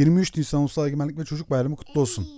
[0.00, 2.28] 23 Nisan Ulusal Egemenlik ve Çocuk Bayramı kutlu olsun.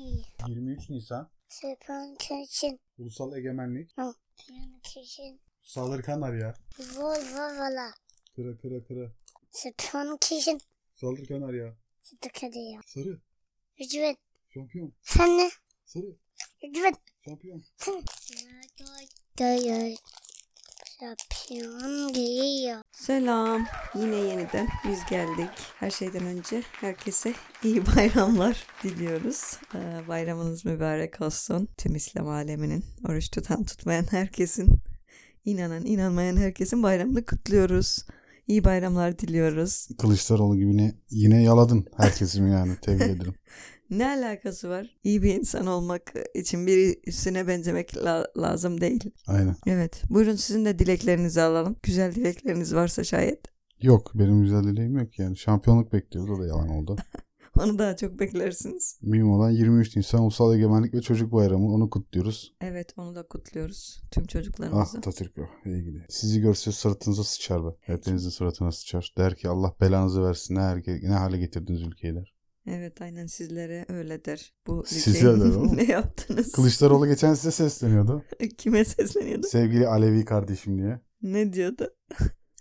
[0.49, 2.79] Ey, 23 Nisan Süper kışın.
[2.99, 3.91] Ulusal Egemenlik.
[3.91, 5.41] Süper kışın.
[5.63, 6.55] Sağları kanar ya.
[6.79, 7.91] Vol vala.
[8.37, 9.13] Kıra kıra kıra.
[9.53, 10.61] Süper kışın.
[10.95, 11.77] Sağları kanar ya.
[12.03, 12.81] Sıdık hadi ya.
[12.87, 13.21] Sarı.
[13.81, 14.17] Lütfen.
[14.55, 14.93] Şampiyon.
[15.03, 15.51] Sen ne?
[15.85, 16.17] Sarı.
[16.65, 16.95] Lütfen.
[17.25, 17.65] Şampiyon.
[17.77, 18.03] Sen.
[19.39, 19.97] Dayı.
[22.93, 23.67] Selam.
[23.95, 25.49] Yine yeniden biz geldik.
[25.81, 27.35] Her şeyden önce herkese
[27.65, 29.57] iyi bayramlar diliyoruz.
[29.75, 31.69] Ee, Bayramınız mübarek olsun.
[31.79, 34.83] Tüm İslam aleminin, oruç tutan tutmayan herkesin,
[35.45, 38.07] inanan inanmayan herkesin bayramını kutluyoruz.
[38.49, 39.89] İyi bayramlar diliyoruz.
[39.99, 42.73] Kılıçdaroğlu gibi yine, yine yaladın herkesimi yani.
[42.83, 43.35] Tebrik ederim.
[43.91, 44.97] Ne alakası var?
[45.05, 49.11] İyi bir insan olmak için birisine benzemek la- lazım değil.
[49.27, 49.57] Aynen.
[49.67, 50.03] Evet.
[50.11, 51.77] Buyurun sizin de dileklerinizi alalım.
[51.83, 53.41] Güzel dilekleriniz varsa şayet.
[53.81, 55.37] Yok benim güzel dileğim yok yani.
[55.37, 56.97] Şampiyonluk bekliyoruz o da yalan oldu.
[57.59, 58.99] Onu daha çok beklersiniz.
[59.03, 61.75] Mühim olan 23 Nisan Ulusal Egemenlik ve Çocuk Bayramı.
[61.75, 62.55] Onu kutluyoruz.
[62.61, 64.03] Evet onu da kutluyoruz.
[64.11, 64.99] Tüm Ah çocuklarımızı.
[64.99, 65.43] Atatürk o.
[65.69, 66.05] İyi gidiyor.
[66.09, 67.69] Sizi görse sırtınıza sıçar be.
[67.81, 69.13] Hepinizin suratına sıçar.
[69.19, 70.55] Der ki Allah belanızı versin.
[70.55, 72.35] Ne, herke- ne hale getirdiniz ülkeyi der.
[72.67, 74.53] Evet aynen sizlere öyle der.
[74.67, 76.53] Bu Size der ne yaptınız?
[76.53, 78.23] Kılıçdaroğlu geçen size sesleniyordu.
[78.59, 79.47] Kime sesleniyordu?
[79.47, 81.01] Sevgili Alevi kardeşim diye.
[81.23, 81.89] Ne diyordu?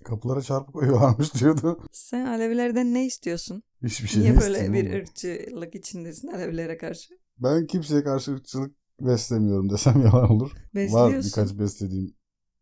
[0.04, 1.80] Kapılara çarpı koyuyorlarmış diyordu.
[1.92, 3.64] Sen Alevilerden ne istiyorsun?
[3.84, 5.00] Hiçbir şey Niye böyle bir oğlum?
[5.00, 7.14] ırkçılık içindesin Alevilere karşı?
[7.38, 10.52] Ben kimseye karşı ırkçılık beslemiyorum desem yalan olur.
[10.52, 11.24] Var Besliyorsun.
[11.26, 12.14] birkaç beslediğim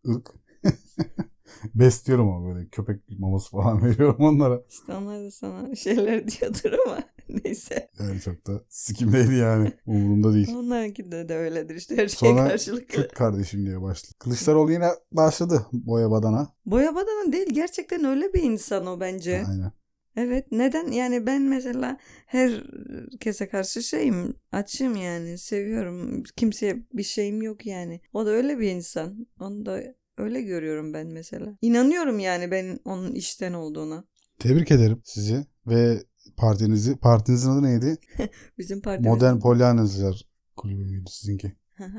[0.07, 0.29] ırk.
[1.75, 4.61] Besliyorum ama böyle köpek maması falan veriyorum onlara.
[4.69, 6.99] İşte onlar da sana şeyler diyordur ama
[7.45, 7.89] neyse.
[7.99, 9.71] Yani çok da sikimdeydi yani.
[9.85, 10.55] Umurumda değil.
[10.55, 12.95] Onlarınki de, de öyledir işte her şeye Sonra karşılıklı.
[12.95, 14.13] Kürt kardeşim diye başladı.
[14.19, 16.53] Kılıçdaroğlu yine başladı boya badana.
[16.65, 19.43] Boya badana değil gerçekten öyle bir insan o bence.
[19.49, 19.71] Aynen.
[20.15, 27.65] Evet neden yani ben mesela herkese karşı şeyim açım yani seviyorum kimseye bir şeyim yok
[27.65, 29.83] yani o da öyle bir insan onu da
[30.17, 34.03] öyle görüyorum ben mesela İnanıyorum yani ben onun işten olduğuna
[34.39, 36.03] Tebrik ederim sizi ve
[36.37, 36.97] partinizi.
[36.97, 37.97] Partinizin adı neydi?
[38.57, 40.25] bizim partimiz Modern Polyanacılar
[40.55, 41.55] Kulübü müydü sizinki?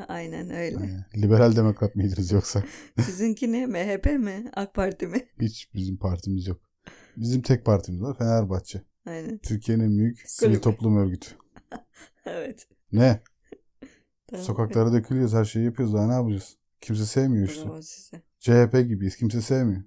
[0.09, 1.05] aynen öyle Aynen.
[1.17, 2.65] Liberal Demokrat mıydınız yoksa?
[3.05, 6.61] sizinki ne MHP mi AK Parti mi Hiç bizim partimiz yok.
[7.17, 8.83] Bizim tek partimiz var Fenerbahçe.
[9.07, 11.31] aynen Türkiye'nin en büyük sivil toplum örgütü.
[12.27, 13.21] evet Ne?
[14.27, 14.45] Tamam.
[14.47, 16.57] Sokaklara dökülüyoruz her şeyi yapıyoruz daha ne yapacağız?
[16.81, 17.65] Kimse sevmiyor işte.
[17.69, 19.83] Bravo size CHP gibiyiz kimse sevmiyor.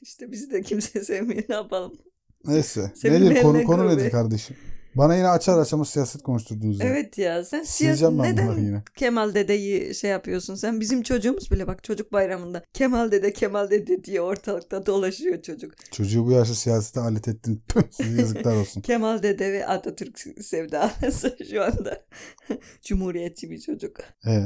[0.00, 1.92] işte bizi de kimse sevmiyor ne yapalım
[2.44, 2.92] Neyse.
[2.96, 4.56] Senin nedir konu konu nedir kardeşim?
[4.94, 6.86] Bana yine açar açamaz siyaset konuşturdunuz ya.
[6.86, 8.82] Evet ya sen siyaset neden yine.
[8.96, 14.04] Kemal dedeyi şey yapıyorsun sen bizim çocuğumuz bile bak çocuk bayramında Kemal dede Kemal dede
[14.04, 15.72] diye ortalıkta dolaşıyor çocuk.
[15.92, 17.62] Çocuğu bu yaşta siyasete alet ettin.
[17.90, 18.80] Size yazıklar olsun.
[18.82, 22.04] Kemal dede ve Atatürk sevdalısı şu anda
[22.82, 23.96] cumhuriyetçi bir çocuk.
[24.26, 24.44] Ee,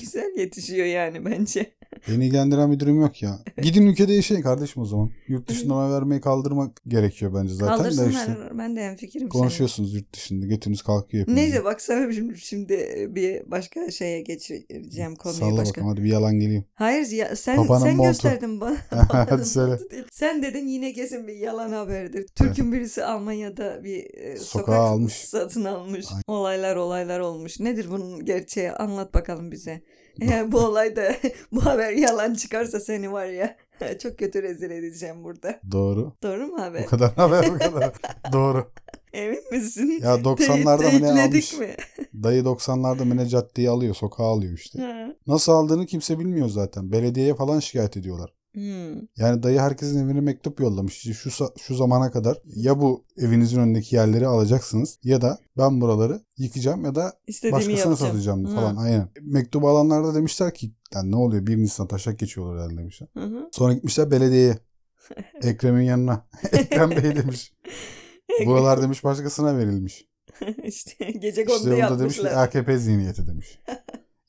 [0.00, 1.74] Güzel yetişiyor yani bence.
[2.08, 3.38] Beni ilgilendiren bir durum yok ya.
[3.62, 5.10] Gidin ülkede yaşayın kardeşim o zaman.
[5.28, 8.36] Yurt dışından oy vermeyi kaldırmak gerekiyor bence zaten de Kaldırsınlar işte.
[8.58, 9.40] ben de hemfikirim senin.
[9.42, 10.46] Konuşuyorsunuz yurt dışında.
[10.46, 11.42] Götünüz kalkıyor hepinizin.
[11.42, 15.70] Neyse bak sana şimdi, şimdi bir başka şeye geçireceğim konuyu Salla başka.
[15.70, 16.64] bakalım hadi bir yalan geleyim.
[16.74, 18.08] Hayır ya sen Papanın sen montu.
[18.08, 18.76] gösterdin bana.
[19.12, 19.78] Hadi söyle.
[20.12, 22.26] Sen dedin yine kesin bir yalan haberdir.
[22.26, 25.12] Türk'ün birisi Almanya'da bir e, Sokağa sokak almış.
[25.14, 26.06] satın almış.
[26.10, 26.22] Aynen.
[26.26, 27.60] Olaylar olaylar olmuş.
[27.60, 28.72] Nedir bunun gerçeği?
[28.72, 29.82] Anlat bakalım bize.
[30.20, 31.16] Eğer bu olayda
[31.52, 33.56] bu haber yalan çıkarsa seni var ya
[34.02, 35.60] çok kötü rezil edeceğim burada.
[35.72, 36.12] Doğru.
[36.22, 36.82] Doğru mu haber?
[36.82, 37.92] Bu kadar haber bu kadar.
[38.32, 38.70] Doğru.
[39.12, 40.00] Emin misin?
[40.02, 41.58] Ya 90'larda mı ne almış?
[41.58, 41.76] mi?
[42.22, 44.82] Dayı 90'larda mı ne caddeyi alıyor, sokağa alıyor işte.
[44.82, 45.06] Ha.
[45.26, 46.92] Nasıl aldığını kimse bilmiyor zaten.
[46.92, 48.32] Belediyeye falan şikayet ediyorlar.
[48.54, 48.94] Hmm.
[49.16, 51.06] Yani dayı herkesin evine mektup yollamış.
[51.06, 56.20] İşte şu şu zamana kadar ya bu evinizin önündeki yerleri alacaksınız ya da ben buraları
[56.36, 58.12] yıkacağım ya da İstediğimi başkasına yapacağım.
[58.12, 58.54] satacağım Hı.
[58.54, 58.76] falan.
[58.76, 59.08] Aynen.
[59.22, 63.08] Mektubu alanlar da demişler ki yani ne oluyor 1 Nisan taşak geçiyorlar herhalde demişler.
[63.14, 63.48] Hı hı.
[63.52, 64.58] Sonra gitmişler belediyeye.
[65.42, 66.26] Ekrem'in yanına.
[66.52, 67.52] Ekrem Bey demiş.
[68.46, 70.06] Buralar demiş başkasına verilmiş.
[70.64, 72.42] işte gece İşte kondu o da demiş yapmışlar.
[72.42, 73.58] AKP zihniyeti demiş.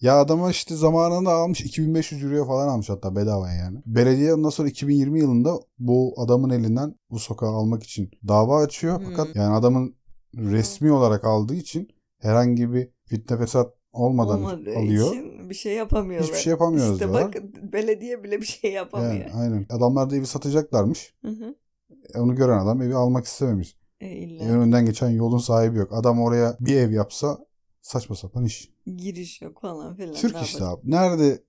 [0.02, 3.82] Ya adama işte zamanında almış 2500 euroya falan almış hatta bedava yani.
[3.86, 9.00] Belediye ondan sonra 2020 yılında bu adamın elinden bu sokağı almak için dava açıyor.
[9.00, 9.06] Hmm.
[9.10, 9.96] Fakat yani adamın
[10.36, 11.88] resmi olarak aldığı için
[12.20, 15.08] herhangi bir fitne fesat olmadan Olmadığı alıyor.
[15.08, 16.30] için bir şey yapamıyorlar.
[16.30, 17.34] Hiçbir şey yapamıyoruz İşte diyorlar.
[17.34, 17.44] bak
[17.74, 19.14] belediye bile bir şey yapamıyor.
[19.14, 19.66] Yani, aynen.
[19.70, 21.14] Adamlar da evi satacaklarmış.
[21.26, 21.56] Hı hı.
[22.16, 23.78] E, Onu gören adam evi almak istememiş.
[24.02, 25.94] E, illa Evin önünden geçen yolun sahibi yok.
[25.94, 27.38] Adam oraya bir ev yapsa
[27.82, 28.70] saçma sapan iş.
[28.98, 30.14] giriş yok falan filan.
[30.14, 30.92] Türk ne işte abi.
[30.92, 31.44] Nerede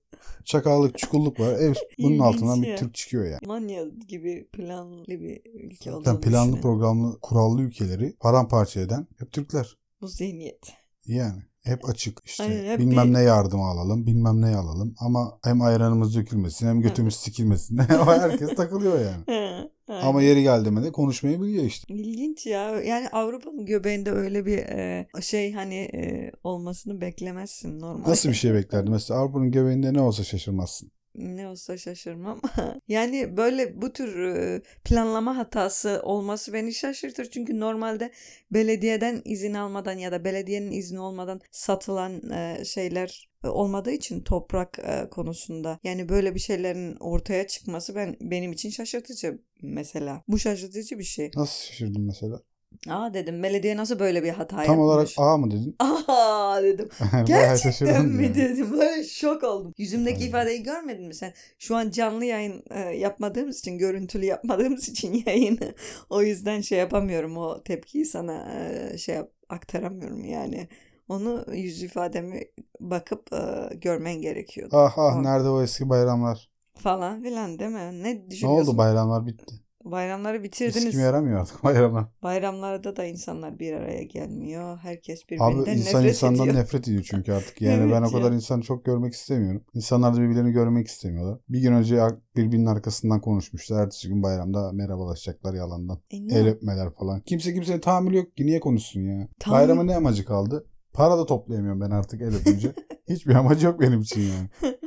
[0.45, 1.53] Çakallık, çukulluk var.
[1.53, 2.77] Ev bunun altından bir.
[2.77, 3.39] Türk çıkıyor yani.
[3.45, 6.61] Manya gibi planlı bir ülke olduğunu Zaten planlı düşünün.
[6.61, 9.77] programlı kurallı ülkeleri paramparça eden hep Türkler.
[10.01, 10.73] Bu zihniyet.
[11.05, 15.39] Yani hep açık işte Aynen, hep bilmem bir- ne yardım alalım bilmem ne alalım ama
[15.43, 17.77] hem ayranımız dökülmesin hem götümüz sikilmesin.
[18.05, 19.23] Herkes takılıyor yani.
[19.87, 20.29] He, Ama aynen.
[20.29, 21.93] yeri geldi mi de konuşmayı biliyor işte.
[21.93, 22.81] İlginç ya.
[22.81, 28.09] Yani Avrupa'nın göbeğinde öyle bir e, şey hani e, olmasını beklemezsin normal.
[28.09, 28.91] Nasıl bir şey beklerdi?
[28.91, 30.91] Mesela Avrupa'nın göbeğinde ne olsa şaşırmazsın.
[31.15, 32.41] Ne olsa şaşırmam.
[32.87, 37.29] yani böyle bu tür e, planlama hatası olması beni şaşırtır.
[37.29, 38.11] Çünkü normalde
[38.51, 44.79] belediyeden izin almadan ya da belediyenin izni olmadan satılan e, şeyler e, olmadığı için toprak
[45.11, 50.23] konusunda yani böyle bir şeylerin ortaya çıkması ben benim için şaşırtıcı mesela.
[50.27, 51.31] Bu şaşırtıcı bir şey.
[51.35, 52.41] Nasıl şaşırdın mesela?
[52.89, 54.79] Aa dedim belediye nasıl böyle bir hata Tam yapmış.
[54.79, 55.79] olarak A mı dedin?
[55.79, 56.89] Aa dedim.
[57.23, 58.35] Gerçekten mi yani.
[58.35, 58.71] dedim.
[58.71, 59.73] Böyle şok oldum.
[59.77, 60.27] Yüzümdeki Aynen.
[60.29, 61.33] ifadeyi görmedin mi sen?
[61.59, 65.75] Şu an canlı yayın e, yapmadığımız için, görüntülü yapmadığımız için yayını.
[66.09, 67.37] o yüzden şey yapamıyorum.
[67.37, 68.53] O tepkiyi sana
[68.93, 70.67] e, şey yap, aktaramıyorum yani.
[71.09, 72.41] Onu yüz ifademi
[72.79, 74.75] bakıp e, görmen gerekiyordu.
[74.75, 75.21] Ah ah Aa.
[75.21, 76.49] nerede o eski bayramlar?
[76.75, 78.03] Falan filan değil mi?
[78.03, 78.49] Ne Ne düşünüyorsun?
[78.49, 79.55] oldu bayramlar bitti.
[79.85, 80.85] Bayramları bitirdiniz.
[80.85, 82.05] Eski yaramıyor artık bayramlar.
[82.23, 84.77] Bayramlarda da insanlar bir araya gelmiyor.
[84.77, 86.55] Herkes Abi birbirinden insan nefret insandan ediyor.
[86.55, 87.61] nefret ediyor çünkü artık.
[87.61, 88.35] Yani ben Evet o kadar ya.
[88.35, 89.63] insanı çok görmek istemiyorum.
[89.73, 91.39] İnsanlar da birbirlerini görmek istemiyorlar.
[91.49, 91.99] Bir gün önce
[92.35, 93.83] birbirinin arkasından konuşmuşlar.
[93.83, 95.99] Ertesi gün bayramda merhabalaşacaklar yalandan.
[96.11, 97.21] E, El öpmeler falan.
[97.21, 99.27] Kimse kimseye tahammül yok ki niye konuşsun ya?
[99.39, 100.65] Tahammül- Bayrama ne amacı kaldı?
[100.93, 102.73] Para da toplayamıyorum ben artık el öpünce.
[103.09, 104.73] Hiçbir amacı yok benim için yani.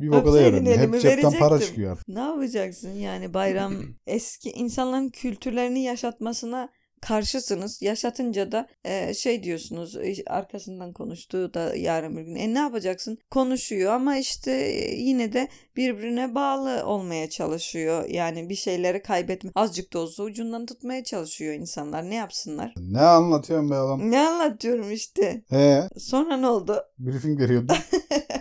[0.00, 0.78] Bir boka da yaramıyor.
[0.78, 1.98] Hep cepten para çıkıyor.
[2.08, 3.74] Ne yapacaksın yani bayram
[4.06, 6.68] eski insanların kültürlerini yaşatmasına
[7.00, 7.82] karşısınız.
[7.82, 12.34] Yaşatınca da e, şey diyorsunuz arkasından konuştuğu da yarın bir gün.
[12.34, 13.18] E ne yapacaksın?
[13.30, 18.08] Konuşuyor ama işte e, yine de birbirine bağlı olmaya çalışıyor.
[18.08, 19.50] Yani bir şeyleri kaybetme.
[19.54, 22.10] Azıcık da olsa ucundan tutmaya çalışıyor insanlar.
[22.10, 22.74] Ne yapsınlar?
[22.76, 24.10] Ne anlatıyorsun be oğlum?
[24.10, 25.42] Ne anlatıyorum işte.
[25.48, 26.82] He, Sonra ne oldu?
[26.98, 27.76] briefing veriyordun.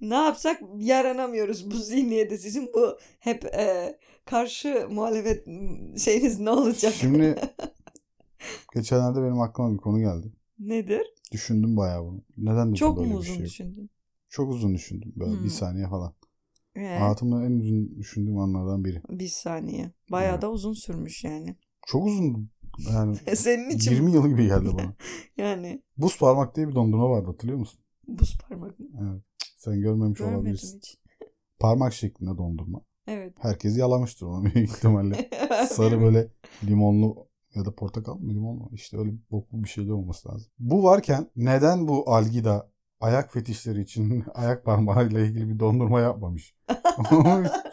[0.00, 2.38] Ne yapsak yaranamıyoruz bu zihniyete.
[2.38, 5.44] Sizin bu hep e, karşı muhalefet
[5.98, 6.92] şeyiniz ne olacak?
[6.92, 7.40] Şimdi
[8.74, 10.32] geçenlerde benim aklıma bir konu geldi.
[10.58, 11.02] Nedir?
[11.32, 12.22] Düşündüm bayağı bunu.
[12.36, 13.90] Neden Çok mu uzun şey düşündün?
[14.28, 15.12] Çok uzun düşündüm.
[15.16, 15.44] Böyle Hmm.
[15.44, 16.14] bir saniye falan.
[16.76, 19.02] Ee, Hayatımda en uzun düşündüğüm anlardan biri.
[19.08, 19.92] bir saniye.
[20.10, 20.42] Bayağı Evet.
[20.42, 21.56] da uzun sürmüş yani.
[21.86, 22.50] Çok uzun.
[22.90, 24.94] Yani Senin için 20 yıl gibi geldi bana.
[25.36, 27.80] yani Buz parmak diye bir dondurma vardı hatırlıyor musun?
[28.08, 28.86] buz parmak mı?
[29.02, 29.22] Evet.
[29.58, 30.78] Sen görmemiş Görmedim olabilirsin.
[30.78, 30.98] hiç.
[31.58, 32.80] Parmak şeklinde dondurma.
[33.06, 33.32] Evet.
[33.38, 35.30] Herkes yalamıştır onu büyük ihtimalle.
[35.70, 36.28] Sarı böyle
[36.64, 38.70] limonlu ya da portakal mı limon mu?
[38.72, 40.52] İşte öyle boklu bir şey de olması lazım.
[40.58, 42.70] Bu varken neden bu Algida
[43.00, 46.54] ayak fetişleri için ayak parmağıyla ilgili bir dondurma yapmamış?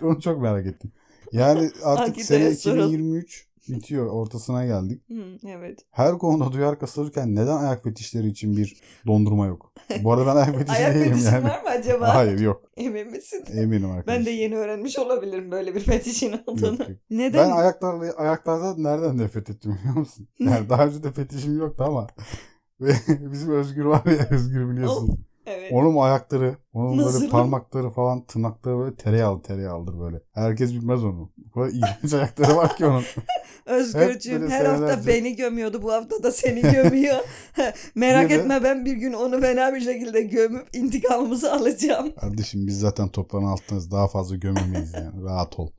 [0.02, 0.92] Onu çok merak ettim.
[1.32, 2.84] Yani artık Algida'ya sene.
[2.84, 4.06] 2023 bitiyor.
[4.08, 5.02] Ortasına geldik.
[5.10, 5.80] Hı, evet.
[5.92, 8.78] Her konuda duyar kasılırken neden ayak fetişleri için bir
[9.08, 9.74] dondurma yok?
[10.04, 11.44] Bu arada ben ayak fetişi Ayak değilim fetişin yani.
[11.44, 12.16] var mı acaba?
[12.16, 12.62] Hayır yok.
[12.78, 13.44] Emin misin?
[13.54, 14.20] Eminim arkadaşlar.
[14.20, 16.66] Ben de yeni öğrenmiş olabilirim böyle bir fetişin olduğunu.
[16.72, 16.98] Yok, yok.
[17.10, 17.46] Neden?
[17.50, 20.28] Ben ayaklarla, ayaklardan nereden nefret ettim biliyor musun?
[20.40, 22.08] Yani daha önce de fetişim yoktu ama
[22.82, 22.94] ve
[23.32, 25.26] bizim Özgür var ya Özgür biliyorsun.
[25.46, 25.72] Evet.
[25.72, 27.20] Onun ayakları, onun Nasıl?
[27.20, 30.22] böyle parmakları falan tırnakları böyle tereyağlı tereyağlıdır böyle.
[30.34, 31.32] Herkes bilmez onu.
[31.38, 33.04] Bu kadar iğrenç ayakları var ki onun.
[33.66, 35.84] Özgürcüğüm her hafta senelerce- beni gömüyordu.
[35.84, 37.16] Bu hafta da seni gömüyor.
[37.96, 42.14] Merak Niye etme ben bir gün onu fena bir şekilde gömüp intikamımızı alacağım.
[42.16, 43.92] Kardeşim biz zaten toprağın altındayız.
[43.92, 45.24] Daha fazla gömemeyiz yani.
[45.24, 45.72] Rahat ol.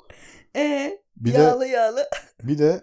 [0.57, 2.01] E Bir de yağlı yağlı.
[2.43, 2.81] bir de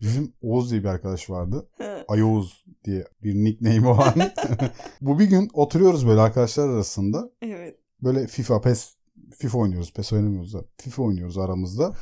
[0.00, 1.68] bizim Oğuz diye bir arkadaş vardı.
[2.08, 4.14] Ayoğuz diye bir nickname olan.
[5.00, 7.30] Bu bir gün oturuyoruz böyle arkadaşlar arasında.
[7.42, 7.78] evet.
[8.02, 8.94] Böyle FIFA, PES,
[9.36, 9.92] FIFA oynuyoruz.
[9.92, 10.64] PES oynamıyoruz da.
[10.78, 11.92] FIFA oynuyoruz aramızda.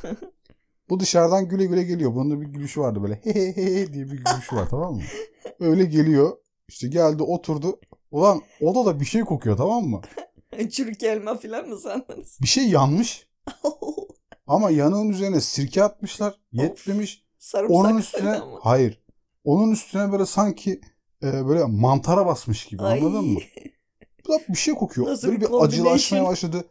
[0.89, 2.15] Bu dışarıdan güle güle geliyor.
[2.15, 5.01] Bunun da bir gülüşü vardı böyle he he he diye bir gülüşü var tamam mı?
[5.59, 6.37] Öyle geliyor.
[6.69, 7.79] İşte geldi oturdu.
[8.11, 10.01] Ulan odada bir şey kokuyor tamam mı?
[10.71, 12.37] Çürük elma falan mı sandınız?
[12.41, 13.27] Bir şey yanmış.
[14.47, 16.39] Ama yanığın üzerine sirke atmışlar.
[16.51, 17.22] Yetmemiş.
[17.43, 18.59] Sarımsak Onun üstüne mı?
[18.61, 19.01] hayır.
[19.43, 20.81] Onun üstüne böyle sanki
[21.23, 22.99] e, böyle mantara basmış gibi Ay.
[22.99, 23.39] anladın mı?
[24.49, 25.07] Bir şey kokuyor.
[25.07, 26.65] Nasıl böyle bir bir, acılaşmaya başladı.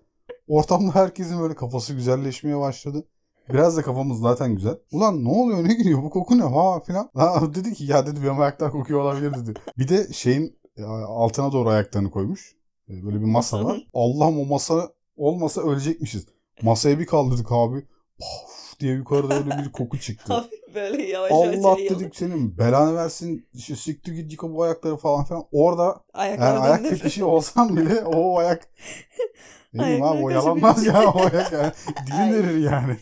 [0.48, 3.04] Ortamda herkesin böyle kafası güzelleşmeye başladı.
[3.48, 4.78] Biraz da kafamız zaten güzel.
[4.92, 7.10] Ulan ne oluyor ne giriyor bu koku ne ha filan.
[7.14, 9.54] Ha, dedi ki ya dedi benim ayaklar kokuyor olabilir dedi.
[9.78, 12.56] Bir de şeyin e, altına doğru ayaklarını koymuş.
[12.88, 13.86] E, Böyle bir masa var.
[13.94, 16.26] Allah'ım o masa olmasa ölecekmişiz.
[16.62, 17.86] Masaya bir kaldırdık abi.
[18.18, 20.44] Puf diye yukarıda öyle bir koku çıktı.
[20.74, 22.00] Böyle yavaş yavaş Allah yayıldı.
[22.00, 23.46] dedik senin belanı versin.
[23.54, 25.44] İşte siktir git yıka bu ayakları falan filan.
[25.52, 28.68] Orada yani ayak fetişi olsam bile o ayak
[29.72, 31.72] ne bileyim abi o yalanmaz ya o ayak yani.
[32.06, 32.32] Dilin Ay.
[32.32, 32.96] verir yani.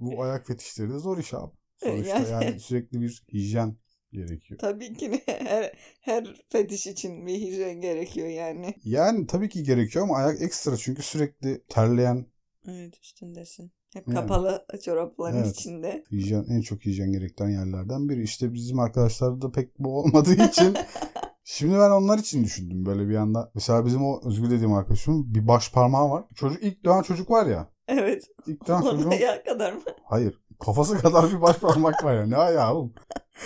[0.00, 1.52] Bu ayak fetişleri de zor iş abi.
[1.82, 3.76] Sonuçta Yani- yani sürekli bir hijyen
[4.12, 4.60] gerekiyor.
[4.60, 8.74] Tabii ki her, her fetiş için bir hijyen gerekiyor yani.
[8.84, 12.26] Yani tabii ki gerekiyor ama ayak ekstra çünkü sürekli terleyen
[12.68, 13.72] Evet üstündesin.
[13.94, 14.14] Hep Yani.
[14.20, 15.56] kapalı çorapların Evet.
[15.56, 16.04] içinde.
[16.12, 18.22] hijyen en çok hijyen gerektiren yerlerden biri.
[18.22, 20.76] İşte bizim arkadaşlarda pek bu olmadığı için
[21.46, 23.50] Şimdi ben onlar için düşündüm böyle bir anda.
[23.54, 26.24] Mesela bizim o Özgür dediğim arkadaşımın bir baş parmağı var.
[26.34, 27.68] Çocuk ilk doğan çocuk var ya.
[27.88, 28.24] Evet.
[28.46, 29.10] İlk doğan çocuğun
[29.46, 29.80] kadar mı?
[30.04, 32.26] hayır kafası kadar bir baş parmak var ya.
[32.26, 32.94] Ne ayağı oğlum?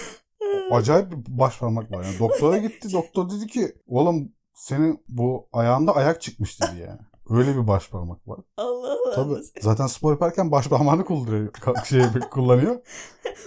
[0.72, 2.04] Acayip bir baş parmak var.
[2.04, 2.92] Yani doktora gitti.
[2.92, 7.00] Doktor dedi ki oğlum senin bu ayağında ayak çıkmış dedi yani.
[7.30, 8.38] Öyle bir baş parmak var.
[8.56, 9.14] Allah Allah.
[9.14, 9.34] Tabii.
[9.60, 11.48] Zaten spor yaparken baş parmağını kullanıyor.
[11.84, 12.76] Şey, kullanıyor.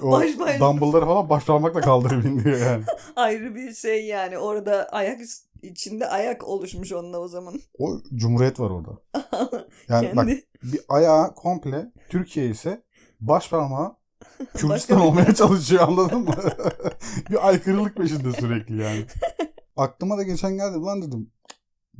[0.01, 0.59] O Baş parmağı.
[0.59, 2.83] dumbbellları falan baş parmakla kaldırıp indiriyor yani.
[3.15, 4.37] Ayrı bir şey yani.
[4.37, 5.19] Orada ayak
[5.61, 7.53] içinde ayak oluşmuş onunla o zaman.
[7.79, 8.91] O cumhuriyet var orada.
[9.89, 12.83] Yani bak Kendi bir ayağı komple Türkiye ise
[13.19, 13.95] baş parmağı
[14.53, 16.35] Kürdistan olmaya çalışıyor anladın mı?
[17.29, 19.05] bir aykırılık peşinde sürekli yani.
[19.77, 21.31] Aklıma da geçen geldi lan dedim.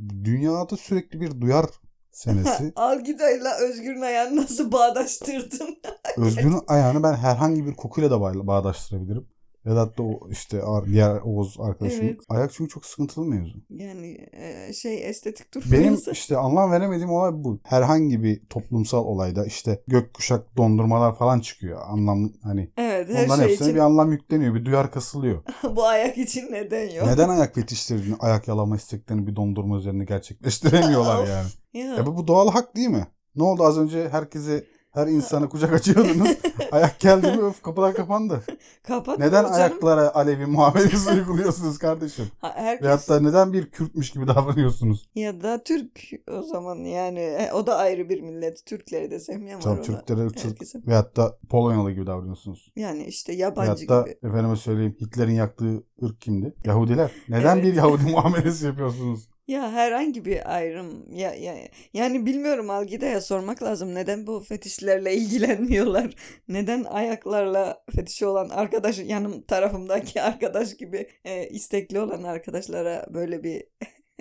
[0.00, 1.66] Dünyada sürekli bir duyar
[2.12, 2.72] senesi.
[2.76, 5.76] Algida'yla Özgür'ün ayağını nasıl bağdaştırdın?
[6.16, 9.28] Özgün'ün ayağını ben herhangi bir kokuyla da bağ- bağdaştırabilirim.
[9.66, 12.04] Vedat da o işte diğer Oğuz arkadaşım.
[12.04, 12.20] Evet.
[12.28, 13.58] Ayak çünkü çok sıkıntılı mevzu.
[13.70, 16.10] Yani e, şey estetik Benim durmuyorsa.
[16.10, 17.60] işte anlam veremediğim olay bu.
[17.64, 21.80] Herhangi bir toplumsal olayda işte gökkuşak dondurmalar falan çıkıyor.
[21.86, 24.54] Anlam hani Evet her onların şey hepsine için bir anlam yükleniyor.
[24.54, 25.42] Bir duyar kasılıyor.
[25.76, 27.06] bu ayak için neden yok?
[27.06, 31.48] Neden ayak fetişlerini, ayak yalama isteklerini bir dondurma üzerine gerçekleştiremiyorlar yani?
[31.72, 31.94] Ya.
[31.94, 33.06] Ya bu, bu doğal hak değil mi?
[33.36, 36.28] Ne oldu az önce herkese her insana kucak açıyordunuz.
[36.72, 38.42] Ayak geldi mi öf kapılar kapandı.
[38.82, 39.52] Kapat Neden canım.
[39.52, 42.26] ayaklara Alevi muamelesi uyguluyorsunuz kardeşim?
[42.40, 45.08] Ha, herkes Veyahut da neden bir Kürtmüş gibi davranıyorsunuz?
[45.14, 46.00] ya da Türk
[46.38, 48.66] o zaman yani e, o da ayrı bir millet.
[48.66, 49.82] Türkleri de sevmeyen var Tabii ona.
[49.82, 50.84] Türklere Herkesin.
[50.86, 52.72] veyahut da Polonyalı gibi davranıyorsunuz.
[52.76, 54.16] Yani işte yabancı da gibi.
[54.28, 56.54] efendime söyleyeyim Hitler'in yaktığı ırk kimdi?
[56.64, 57.10] Yahudiler.
[57.28, 57.64] Neden Evet.
[57.64, 59.28] bir Yahudi muamelesi yapıyorsunuz?
[59.52, 61.54] Ya herhangi bir ayrım ya, ya
[61.92, 66.14] yani bilmiyorum Algida'ya sormak lazım neden bu fetişlerle ilgilenmiyorlar?
[66.48, 73.54] Neden ayaklarla fetişi olan arkadaş yanım tarafımdaki arkadaş gibi e, istekli olan arkadaşlara böyle bir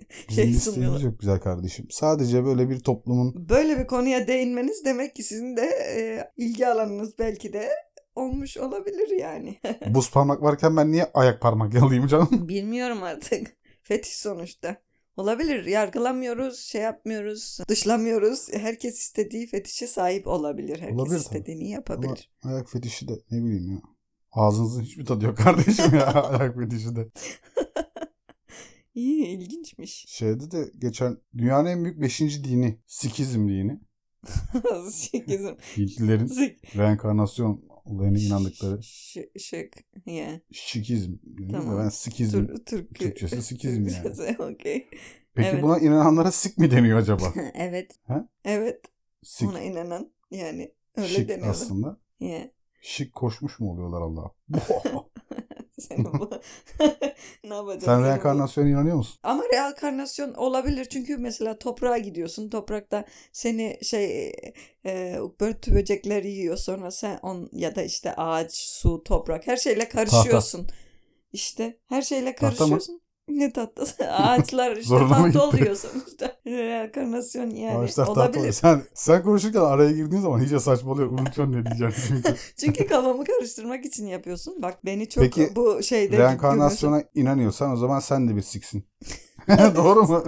[0.07, 1.01] şey isteğimiz sunuyorlar?
[1.01, 1.87] yok güzel kardeşim.
[1.89, 7.19] Sadece böyle bir toplumun Böyle bir konuya değinmeniz demek ki sizin de e, ilgi alanınız
[7.19, 7.69] belki de
[8.15, 9.59] olmuş olabilir yani.
[9.87, 12.29] buz parmak varken ben niye ayak parmak yalayayım canım?
[12.31, 13.47] Bilmiyorum artık.
[13.83, 14.90] Fetiş sonuçta.
[15.17, 15.65] Olabilir.
[15.65, 18.47] Yargılamıyoruz, şey yapmıyoruz, dışlamıyoruz.
[18.53, 20.79] Herkes istediği fetişe sahip olabilir.
[20.79, 21.21] Herkes Olabilir tabii.
[21.21, 22.29] istediğini yapabilir.
[22.43, 23.81] Ama ayak fetişi de ne bileyim ya.
[24.31, 27.09] Ağzınızın hiçbir tadı yok kardeşim ya ayak fetişi de.
[28.95, 30.05] İyi, ilginçmiş.
[30.07, 33.79] Şeyde de geçen dünyanın en büyük beşinci dini Sikizm dini.
[34.93, 35.55] Şıkizm.
[35.77, 36.27] Hintlilerin
[36.75, 39.73] reenkarnasyon olayına inandıkları Ş- şık.
[40.05, 40.39] Yeah.
[40.51, 41.13] Şikizm.
[41.51, 41.79] Tamam.
[41.79, 42.45] Ben sikizm.
[42.47, 44.03] Türk, Türk, Türkçesi sikizm yani.
[44.03, 44.87] Türkçesi, Okey.
[45.33, 45.63] Peki Evet.
[45.63, 47.33] buna inananlara sik mi deniyor acaba?
[47.53, 47.91] evet.
[48.07, 48.29] Ha?
[48.45, 48.81] Evet.
[49.23, 51.51] Sik Ona inanan yani öyle şık deniyorlar.
[51.53, 51.97] aslında.
[52.19, 52.43] Yeah.
[52.81, 54.31] Şık koşmuş mu oluyorlar Allah?
[55.81, 56.29] Senin bu...
[57.43, 57.83] ne yapacağız?
[57.83, 59.19] Sen reenkarnasyona inanıyor musun?
[59.23, 62.49] Ama reenkarnasyon olabilir çünkü mesela toprağa gidiyorsun.
[62.49, 64.31] Toprakta seni şey
[64.85, 69.89] e, börtü böcekler yiyor sonra sen on ya da işte ağaç, su, toprak her şeyle
[69.89, 70.67] karışıyorsun.
[71.33, 73.00] İşte her şeyle Tahta karışıyorsun.
[73.37, 74.11] Ne tatlısı.
[74.11, 75.39] Ağaçlar işte Zoruna mı gitti?
[75.39, 76.37] oluyor sonuçta.
[76.47, 78.39] Reenkarnasyon yani Ağaçlar olabilir.
[78.39, 78.53] oluyor.
[78.53, 81.11] Sen, sen konuşurken araya girdiğin zaman iyice saçmalıyor.
[81.11, 82.35] Unutuyorsun ne diyeceğim çünkü.
[82.57, 84.61] Çünkü kafamı karıştırmak için yapıyorsun.
[84.61, 88.85] Bak beni çok Peki, bu şeyde Reenkarnasyona inanıyorsan o zaman sen de bir siksin.
[89.75, 90.23] Doğru mu?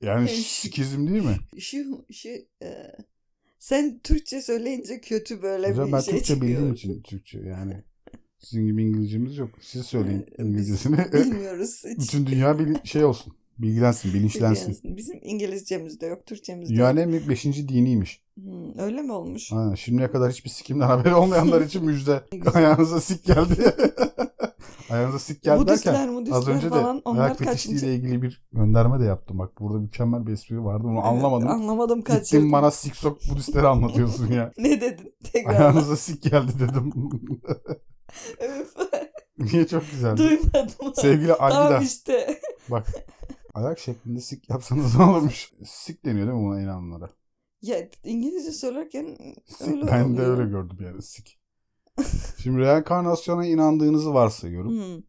[0.00, 1.36] yani sikizm değil mi?
[1.60, 2.28] şu şu
[2.62, 2.96] e,
[3.58, 6.52] sen Türkçe söyleyince kötü böyle Hocam bir ben şey Türkçe çıkıyor.
[6.52, 7.84] bildiğim için Türkçe yani.
[8.40, 9.50] Sizin gibi İngilizcemiz yok.
[9.60, 10.96] Siz söyleyin Biz İngilizcesini.
[11.12, 11.98] Bilmiyoruz hiç.
[11.98, 13.32] Bütün dünya bil- şey olsun.
[13.58, 14.78] Bilgilensin, bilinçlensin.
[14.96, 17.04] Bizim İngilizcemiz de yok, Türkçemiz de Dünyanın yok.
[17.06, 18.22] en büyük beşinci diniymiş.
[18.34, 19.52] Hmm, öyle mi olmuş?
[19.52, 22.20] Ha, şimdiye kadar hiçbir sikimden haberi olmayanlar için müjde.
[22.54, 23.74] Ayağınıza sik geldi.
[24.90, 27.86] Ayağınıza sik geldi Budistler, derken Budistler az önce de onlar ayak fetişliğiyle kaçıncı?
[27.86, 29.38] ilgili bir gönderme de yaptım.
[29.38, 30.86] Bak burada mükemmel bir espri vardı.
[30.86, 31.48] Onu Evet, anlamadım.
[31.48, 32.52] anlamadım Gittin kaçırdım.
[32.52, 34.52] bana sik sok Budistleri anlatıyorsun ya.
[34.58, 35.14] Ne dedin?
[35.32, 35.50] Tekrar.
[35.50, 36.92] Ayağınıza sik geldi dedim.
[38.38, 38.74] Öf.
[39.38, 40.18] Niye çok güzeldi.
[40.18, 40.94] Duymadım.
[40.94, 41.68] Sevgili Algida.
[41.68, 42.40] Tamam işte.
[42.68, 42.86] Bak
[43.54, 45.52] ayak şeklinde sik yapsanız ne olurmuş?
[45.66, 47.10] Sik deniyor değil mi buna inananlara?
[47.62, 50.38] Ya İngilizce söylerken Sik, öyle ben de oluyor.
[50.38, 51.40] öyle gördüm yani sik.
[52.42, 54.70] Şimdi reenkarnasyona inandığınızı varsayıyorum.
[54.70, 55.02] Hmm.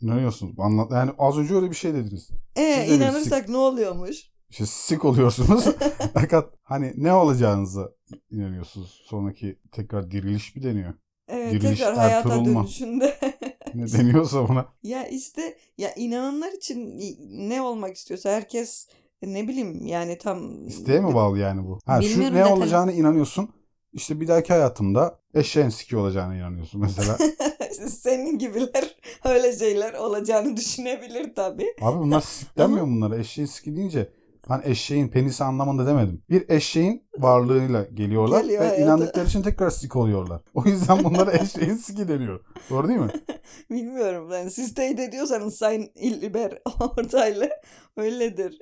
[0.00, 0.54] İnanıyorsunuz.
[0.58, 2.30] Anlat yani az önce öyle bir şey dediniz.
[2.56, 4.16] E Siz de bir inanırsak ne oluyormuş?
[4.50, 5.64] İşte sik oluyorsunuz.
[6.14, 7.90] Fakat hani ne olacağınıza
[8.30, 9.02] inanıyorsunuz.
[9.06, 10.94] Sonraki tekrar diriliş mi deniyor?
[11.28, 12.60] Evet Diriliş, tekrar hayata Ertuğrul mu?
[12.62, 13.16] dönüşünde.
[13.74, 14.66] Ne deniyorsa buna.
[14.82, 17.00] ya işte ya inananlar için
[17.48, 18.88] ne olmak istiyorsa herkes
[19.22, 21.78] ne bileyim yani tam İsteğe mi bağlı yani bu?
[21.86, 23.50] Ha, şu ne olacağını inanıyorsun.
[23.92, 27.18] İşte bir dahaki hayatımda eşeğin siki olacağına inanıyorsun mesela.
[27.88, 31.74] Senin gibiler öyle şeyler olacağını düşünebilir tabii.
[31.80, 33.16] Abi bunlar sik denmiyor mu bunlara.
[33.18, 34.08] Eşeğin siki deyince
[34.50, 36.22] ben eşeğin penisi anlamında demedim.
[36.30, 38.82] Bir eşeğin varlığıyla geliyorlar Geliyor ve hayata.
[38.84, 40.42] inandıkları için tekrar sik oluyorlar.
[40.54, 42.40] O yüzden bunlara eşeğin siki deniyor.
[42.70, 43.10] Doğru değil mi?
[43.70, 44.48] Bilmiyorum ben.
[44.48, 47.48] Siz teyit ediyorsanız Sayın İlber Ortaylı
[47.96, 48.58] öyledir.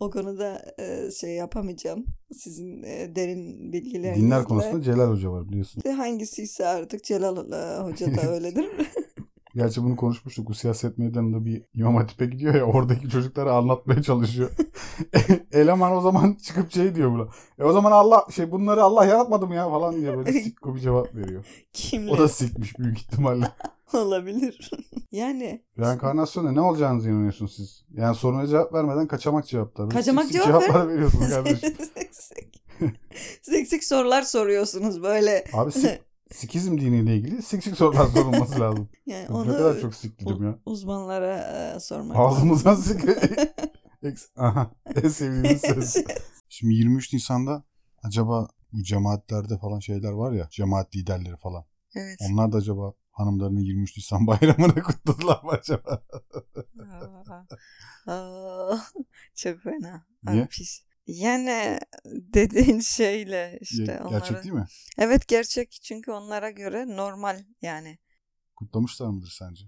[0.00, 2.04] O konuda e, şey yapamayacağım.
[2.32, 4.26] Sizin e, derin bilgilerinizle.
[4.26, 5.82] Dinler konusunda Celal Hoca var biliyorsun.
[5.96, 8.66] Hangisi ise artık Celal e, Hoca da öyledir.
[9.54, 10.48] Gerçi bunu konuşmuştuk.
[10.48, 14.50] Bu siyaset meydanında bir imam hatipe gidiyor ya oradaki çocuklara anlatmaya çalışıyor.
[15.52, 17.28] Eleman o zaman çıkıp şey diyor buna.
[17.58, 20.80] E o zaman Allah şey bunları Allah yaratmadı mı ya falan diye böyle sikko bir
[20.80, 21.44] cevap veriyor.
[21.72, 23.52] Kimle O da sikmiş büyük ihtimalle.
[23.94, 24.70] olabilir.
[25.12, 27.84] yani Reenkarnasyona ne olacağınızı inanıyorsunuz siz?
[27.96, 29.90] Yani soruna cevap vermeden kaçamak cevaplar.
[29.90, 30.66] Kaçamak sik sik cevap ver.
[30.68, 31.74] cevaplar veriyorsunuz kardeşim.
[31.94, 32.62] Seksik.
[33.42, 35.44] Seksik sorular soruyorsunuz böyle.
[35.52, 36.00] Abi sik,
[36.32, 38.88] sikizm diniyle ilgili sik sik sorular sorulması lazım.
[39.06, 40.58] Yani ne onu kadar çok sik dedim ya.
[40.66, 41.36] uzmanlara
[41.76, 43.00] e, sormak Ağzımızdan sik.
[44.36, 44.70] Aha,
[45.02, 45.96] en sevdiğimiz söz.
[46.48, 47.64] Şimdi 23 Nisan'da
[48.02, 51.64] acaba bu cemaatlerde falan şeyler var ya cemaat liderleri falan.
[51.94, 52.18] evet.
[52.30, 56.02] Onlar da acaba hanımlarının 23 Nisan bayramını kutladılar mı acaba?
[58.06, 58.78] Aa, aa,
[59.34, 60.06] çok fena.
[60.24, 60.42] Niye?
[60.42, 60.82] Ay, pis.
[61.06, 64.18] Yani dediğin şeyle işte Ge- onları...
[64.18, 64.66] Gerçek değil mi?
[64.98, 67.98] Evet gerçek çünkü onlara göre normal yani.
[68.56, 69.64] Kutlamışlar mıdır sence?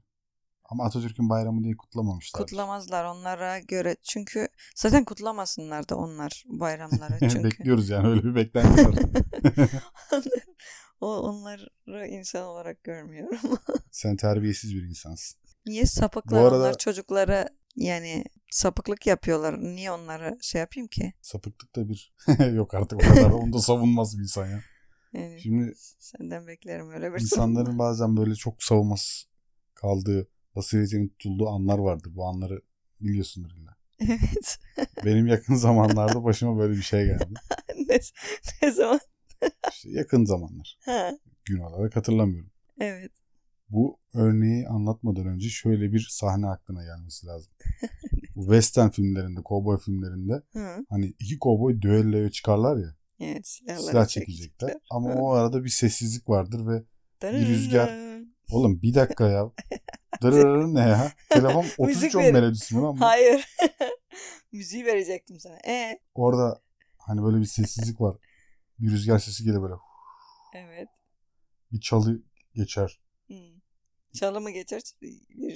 [0.65, 2.43] Ama Atatürk'ün bayramı diye kutlamamışlar.
[2.43, 7.45] Kutlamazlar onlara göre çünkü zaten kutlamasınlar da onlar bayramları çünkü.
[7.45, 8.95] Bekliyoruz yani öyle bir beklenti var.
[11.01, 13.39] o onları insan olarak görmüyorum.
[13.91, 15.41] Sen terbiyesiz bir insansın.
[15.67, 19.61] Niye sapıklar Bu arada- onlar çocuklara yani sapıklık yapıyorlar.
[19.63, 21.13] Niye onlara şey yapayım ki?
[21.23, 22.15] Sapıklık da bir
[22.55, 23.31] yok artık o kadar.
[23.31, 24.61] Onu da savunmaz bir insan ya.
[25.13, 29.27] Yani Şimdi senden beklerim öyle bir insanların bazen böyle çok savunmasız
[29.75, 32.11] kaldığı, basiretinin tutulduğu anlar vardır.
[32.15, 32.63] Bu anları
[33.01, 33.77] biliyorsundur illa.
[34.01, 34.59] evet.
[35.05, 37.35] Benim yakın zamanlarda başıma böyle bir şey geldi.
[37.89, 37.99] ne,
[38.63, 39.01] ne zaman?
[39.71, 40.79] İşte yakın zamanlar.
[40.85, 41.13] Ha,
[41.45, 42.51] Gün olarak hatırlamıyorum.
[42.81, 43.13] evet.
[43.69, 47.53] Bu örneği anlatmadan önce şöyle bir sahne aklına gelmesi lazım.
[48.35, 50.85] Western filmlerinde, kovboy filmlerinde Hı.
[50.89, 52.97] hani iki kovboy düelloya çıkarlar ya.
[53.21, 54.75] Evet Silah çekecekler.
[54.91, 56.83] Ama o arada bir sessizlik vardır ve
[57.23, 59.51] bir rüzgar- oğlum bir dakika ya.
[60.23, 61.13] Dırırır ne ya?
[61.31, 62.33] Telefon 33 verin.
[62.33, 62.97] melodisi mi lan?
[62.97, 63.49] Hayır.
[64.53, 65.57] Müziği verecektim sana.
[65.69, 66.63] E Orada
[66.99, 68.17] hani böyle bir sessizlik var.
[68.79, 69.75] Bir rüzgar sesi gelir böyle.
[70.55, 70.89] evet.
[71.73, 72.23] Bir çalı
[72.55, 73.01] geçer.
[74.15, 74.83] Çalı mı geçer?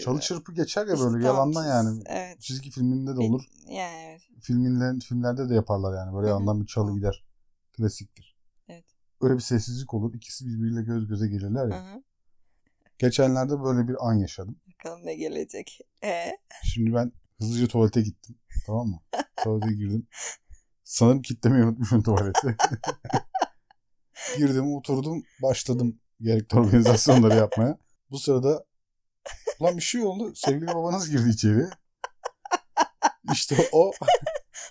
[0.00, 2.02] Çalı çırpı geçer ya İşte böyle tamam, yalandan yani.
[2.06, 2.40] Evet.
[2.40, 3.42] Çizgi filminde de olur.
[3.68, 4.22] Yani evet.
[4.40, 6.14] Filmler, filmlerde de yaparlar yani.
[6.16, 6.34] Böyle Hı hı.
[6.38, 7.24] yandan bir çalı gider.
[7.72, 8.36] Klasiktir.
[8.68, 8.84] Evet.
[9.20, 10.14] Öyle bir sessizlik olur.
[10.14, 11.94] İkisi birbiriyle göz göze gelirler ya.
[11.94, 12.02] hı.
[12.98, 14.56] Geçenlerde böyle bir an yaşadım.
[14.74, 15.80] Bakalım ne gelecek.
[16.04, 16.30] E
[16.64, 18.38] Şimdi ben hızlıca tuvalete gittim.
[18.66, 19.00] Tamam mı?
[19.44, 20.06] Tuvalete girdim.
[20.84, 22.56] Sanırım kitlemeyi unutmuşum tuvaleti.
[24.38, 27.78] Girdim, oturdum, başladım gerekli organizasyonları yapmaya.
[28.10, 28.64] Bu sırada
[29.62, 30.32] lan bir şey oldu.
[30.34, 31.64] Sevgili babanız girdi içeri.
[33.32, 33.90] İşte o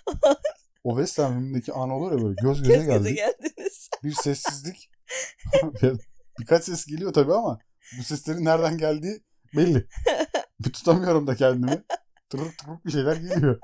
[0.84, 3.16] o Western filmindeki an olur ya böyle göz göze göz göze geldik.
[3.16, 3.88] geldiniz.
[4.04, 4.90] Bir sessizlik.
[6.40, 7.58] Birkaç ses geliyor tabii ama
[7.98, 9.22] bu seslerin nereden geldiği
[9.56, 9.86] belli.
[10.60, 11.84] Bir tutamıyorum da kendimi.
[12.30, 13.58] Tırık tırık bir şeyler geliyor.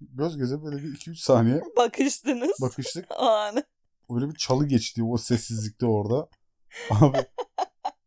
[0.00, 2.60] Göz göze böyle bir 2-3 saniye Bakıştınız.
[2.60, 3.06] bakıştık.
[3.10, 3.64] O an.
[4.10, 6.28] Öyle bir çalı geçti o sessizlikte orada.
[6.90, 7.26] Abi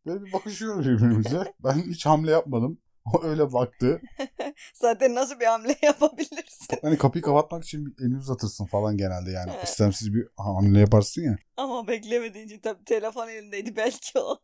[0.06, 1.54] böyle bir bakışıyoruz birbirimize.
[1.64, 2.78] Ben hiç hamle yapmadım.
[3.14, 4.02] O öyle baktı.
[4.74, 6.78] Zaten nasıl bir hamle yapabilirsin?
[6.82, 9.52] Hani kapıyı kapatmak için elini uzatırsın falan genelde yani.
[9.64, 11.38] İstemsiz bir hamle yaparsın ya.
[11.58, 14.40] Ama beklemediğin için tabii telefon elindeydi belki o.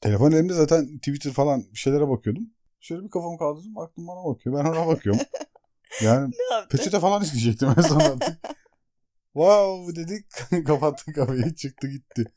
[0.00, 2.50] Telefon elimde zaten Twitter falan bir şeylere bakıyordum.
[2.80, 4.56] Şöyle bir kafamı kaldırdım baktım bana bakıyor.
[4.58, 5.22] Ben ona bakıyorum.
[6.02, 6.32] Yani
[6.70, 8.40] peçete falan isteyecektim en son artık.
[9.32, 10.26] Wow dedik
[10.66, 12.32] kapattık kapıyı çıktı gitti.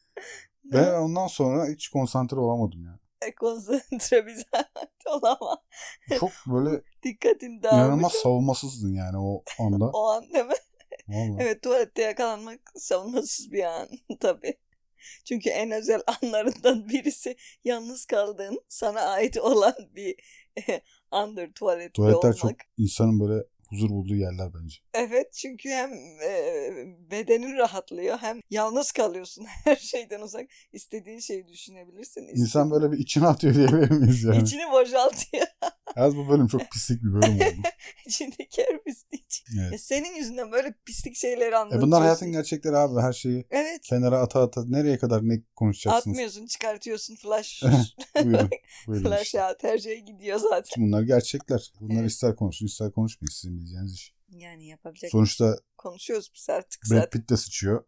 [0.74, 3.00] Ben ondan sonra hiç konsantre olamadım ya.
[3.28, 5.58] E, konsantre bir zahmet olamaz.
[6.20, 7.80] Çok böyle Dikkatin dağılmış.
[7.86, 9.86] inanılmaz savunmasızdın yani o anda.
[9.94, 10.54] O an değil mi?
[11.08, 11.38] Vallahi.
[11.44, 13.88] Evet tuvalette yakalanmak savunmasız bir an
[14.20, 14.58] tabii.
[15.26, 20.16] Çünkü en özel anlarından birisi yalnız kaldığın sana ait olan bir
[21.12, 22.38] andır tuvalette Tuvaletler olmak.
[22.38, 24.76] çok insanın böyle huzur bulduğu yerler bence.
[24.94, 26.72] Evet çünkü hem e,
[27.12, 30.46] bedenin rahatlıyor hem yalnız kalıyorsun her şeyden uzak.
[30.74, 32.22] istediğin şeyi düşünebilirsin.
[32.22, 34.44] İnsan İstediğin- böyle bir içine atıyor diyebilir miyiz yani?
[34.44, 35.46] İçini boşaltıyor.
[35.96, 37.68] Yalnız bu bölüm çok pislik bir bölüm oldu.
[38.06, 39.44] İçindeki her pislik.
[39.60, 39.72] Evet.
[39.72, 41.88] Ya senin yüzünden böyle pislik şeyleri E anlatıyorsun.
[41.88, 43.02] bunlar hayatın gerçekleri abi.
[43.02, 43.82] Her şeyi Evet.
[43.82, 46.08] kenara ata ata nereye kadar ne konuşacaksınız?
[46.14, 47.64] Atmıyorsun çıkartıyorsun flash.
[48.24, 48.50] buyurun.
[48.88, 49.44] Buyurun flash işte.
[49.44, 50.84] out her şey gidiyor zaten.
[50.84, 51.72] Bunlar gerçekler.
[51.80, 52.12] Bunlar Evet.
[52.12, 54.16] ister konuşun ister konuşmayın sizin bileceğiniz iş.
[54.30, 55.12] Yani yapabilecek.
[55.12, 57.10] Sonuçta Konuşuyoruz biz artık Brad zaten.
[57.10, 57.84] Pitt de sıçıyor.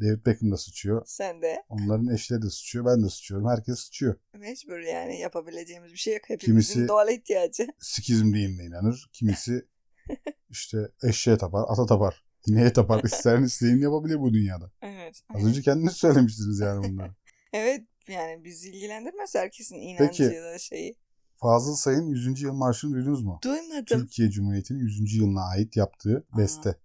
[0.00, 1.02] David Beckham da sıçıyor.
[1.06, 2.84] Sen de Onların eşleri de sıçıyor.
[2.86, 3.48] Ben de sıçıyorum.
[3.48, 4.14] Herkes sıçıyor.
[4.34, 6.22] mecbur yani yapabileceğimiz bir şey yok.
[6.26, 7.66] Hepimizin Kimisi- doğal ihtiyacı.
[7.78, 9.10] Sikizm dinine inanır.
[9.12, 9.66] Kimisi
[10.50, 12.24] işte eşeğe tapar, ata tapar.
[12.46, 13.04] İneğe tapar.
[13.04, 14.72] İsteyen isteyeni yapabilir bu dünyada.
[14.82, 15.20] Evet.
[15.34, 17.14] Az önce kendiniz söylemiştiniz yani bunları.
[17.52, 20.36] Evet yani bizi ilgilendirmez herkesin inancı Peki.
[20.36, 20.96] ya da şeyi.
[21.40, 22.42] Fazıl Say'ın 100.
[22.42, 23.38] yıl marşını duydunuz mu?
[23.44, 23.84] Duymadım.
[23.86, 25.14] Türkiye Cumhuriyeti'nin 100.
[25.14, 26.76] yılına ait yaptığı beste.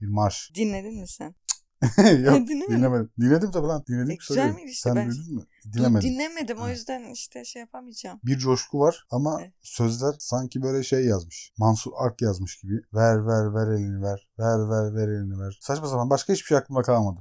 [0.00, 0.50] Bir marş.
[0.54, 1.34] Dinledin mi sen?
[2.18, 3.10] Yok dinlemedim.
[3.20, 3.84] Dinledim tabii lan.
[3.88, 5.44] Dinledim E, güzel miydi işte, Sen ben- duydun mu?
[5.72, 6.10] Dinlemedim.
[6.10, 8.20] dinlemedim o yüzden işte şey yapamayacağım.
[8.24, 9.52] bir coşku var ama Evet.
[9.62, 11.52] sözler sanki böyle şey yazmış.
[11.58, 12.72] Mansur Ark yazmış gibi.
[12.94, 14.28] Ver ver ver elini ver.
[14.38, 15.58] Ver ver ver elini ver.
[15.60, 17.20] Saçma sapan başka hiçbir şey aklımda kalmadı.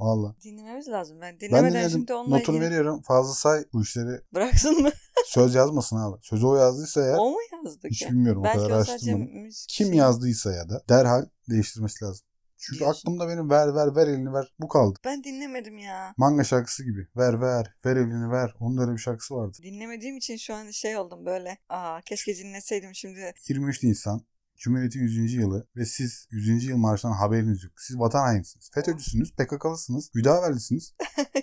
[0.00, 0.34] Valla.
[0.44, 1.20] Dinlememiz lazım.
[1.20, 1.90] Ben Ben dinlemeden dinledim.
[1.90, 2.66] şimdi onunla Notunu ilgili...
[2.70, 3.02] veriyorum.
[3.02, 4.90] Fazla say bu işleri Bıraksın mı?
[5.26, 6.16] söz yazmasın abi.
[6.22, 8.08] Sözü o yazdıysa eğer o mu yazdı hiç ki?
[8.10, 9.48] bilmiyorum o Belki kadar o araştırmadım.
[9.68, 12.26] Kim şey- yazdıysa ya da derhal değiştirmesi lazım.
[12.62, 13.00] Çünkü Diyorsun.
[13.00, 14.98] aklımda benim ver ver ver elini ver bu kaldı.
[15.04, 16.14] Ben dinlemedim ya.
[16.16, 17.06] Manga şarkısı gibi.
[17.16, 18.54] Ver ver ver elini ver.
[18.60, 19.58] Onun da öyle bir şarkısı vardı.
[19.62, 21.58] Dinlemediğim için şu an şey oldum böyle.
[21.68, 23.32] Aa keşke dinleseydim şimdi.
[23.48, 24.20] 23 Nisan
[24.60, 25.34] Cumhuriyet'in 100.
[25.34, 26.64] yılı ve siz 100.
[26.64, 27.72] yıl marşından haberiniz yok.
[27.76, 28.70] Siz vatan hainisiniz.
[28.74, 30.94] FETÖ'cüsünüz, PKK'lısınız, Hüdaverlisiniz.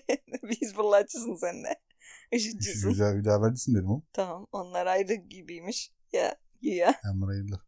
[0.62, 1.80] Biz bullacısın sen de.
[2.32, 2.89] IŞİD'cisin.
[2.89, 4.01] Güzel Hüdaverlisin dedim o.
[4.13, 5.91] Tamam onlar ayrı gibiymiş.
[6.13, 7.60] Ya ya Yanlar ayrılır.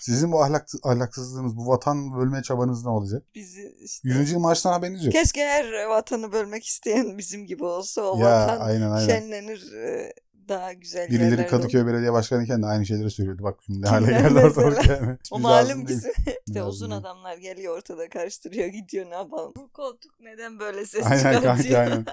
[0.00, 3.22] Sizin bu ahlak, ahlaksızlığınız, bu vatan bölme çabanız ne olacak?
[3.34, 4.08] bizi işte.
[4.08, 4.32] 100.
[4.32, 5.12] yıl marşından haberiniz yok.
[5.12, 9.06] Keşke her vatanı bölmek isteyen bizim gibi olsa o ya vatan aynen aynen.
[9.06, 10.12] şenlenir e,
[10.48, 13.42] daha güzel Birileri yerlerde Kadıköy Belediye Başkanı iken de aynı şeyleri söylüyordu.
[13.42, 15.18] Bak şimdi Kimler geldi ortalık yani.
[15.30, 16.12] O malum bizim.
[16.46, 17.00] işte uzun değil.
[17.00, 19.52] adamlar geliyor ortada karıştırıyor gidiyor ne yapalım.
[19.56, 21.56] Bu koltuk neden böyle ses Aynen çıkartıyor?
[21.56, 22.04] kanka aynen.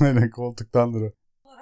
[0.00, 1.10] aynen koltuktandır o.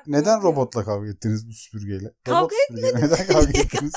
[0.07, 2.13] Neden robotla kavga ettiniz bu süpürgeyle?
[2.25, 2.97] Kavga Robot süpürge.
[3.07, 3.95] Neden kavga ettiniz?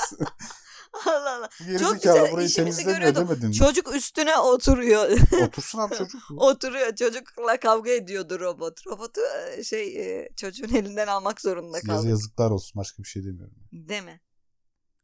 [1.80, 3.18] Çok güzel burayı işimizi temizlemiyor görüyordu.
[3.18, 3.54] demedin mi?
[3.54, 5.10] Çocuk üstüne oturuyor.
[5.46, 6.20] Otursun abi çocuk.
[6.36, 6.94] oturuyor.
[6.94, 8.86] Çocukla kavga ediyordu robot.
[8.86, 9.20] Robotu
[9.56, 12.08] e, şey e, çocuğun elinden almak zorunda kaldı.
[12.08, 12.72] yazıklar olsun.
[12.76, 13.54] Başka bir şey demiyorum.
[13.72, 14.20] Deme.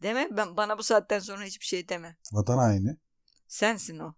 [0.02, 0.28] Deme.
[0.30, 2.16] Ben bana bu saatten sonra hiçbir şey deme.
[2.32, 2.96] Vatan haini.
[3.48, 4.14] Sensin o.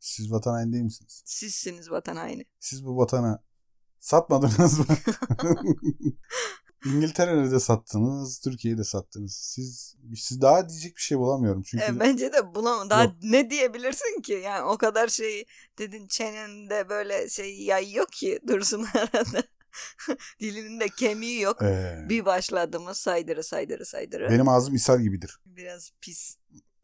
[0.00, 1.22] Siz vatan haini değil misiniz?
[1.24, 2.44] Sizsiniz vatan haini.
[2.60, 3.42] Siz bu vatana
[4.00, 4.84] satmadınız mı?
[6.86, 9.34] İngiltere'de de sattınız, Türkiye'yi de sattınız.
[9.36, 12.90] Siz siz daha diyecek bir şey bulamıyorum çünkü E, bence de bulamam.
[12.90, 13.12] Daha Yok.
[13.22, 14.32] ne diyebilirsin ki?
[14.32, 15.44] Yani o kadar şey
[15.78, 19.42] dedin çenende böyle şey yay yok ki dursun arada.
[20.40, 21.62] Dilinin de kemiği yok.
[21.62, 24.30] Ee, Bir başladı mı saydırı saydırı saydırı.
[24.30, 25.40] benim ağzım ishal gibidir.
[25.46, 26.36] Biraz pis.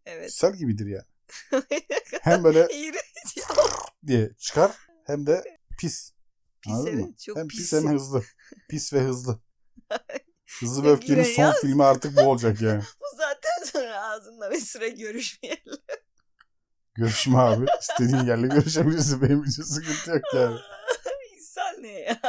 [0.07, 0.31] Evet.
[0.31, 1.05] İshal gibidir ya.
[2.23, 2.69] Hem böyle
[4.07, 5.45] diye çıkar hem de
[5.79, 6.13] pis.
[6.63, 7.05] Pis Anladın evet.
[7.05, 7.15] mı?
[7.27, 7.59] Çok hem pis.
[7.61, 8.23] pis hem hızlı.
[8.71, 9.41] Pis ve hızlı.
[10.61, 11.53] Hızlı ve Öfke'nin son ya.
[11.53, 12.83] filmi artık bu olacak yani.
[13.01, 15.63] Bu zaten sonra ağzınla bir süre görüşmeyelim.
[16.95, 17.67] Görüşme abi.
[17.81, 19.23] İstediğin yerle görüşebilirsin.
[19.23, 20.57] Benim için sıkıntı yok yani.
[21.37, 22.21] İnsan ne ya?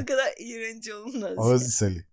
[0.00, 1.32] o kadar iğrenç olmaz.
[1.36, 2.04] Ağız ishali.